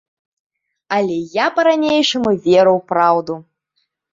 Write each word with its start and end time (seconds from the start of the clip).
Але 0.97 1.17
я 1.35 1.45
па-ранейшаму 1.57 2.31
веру 2.49 2.71
ў 2.77 2.81
праўду. 2.93 3.33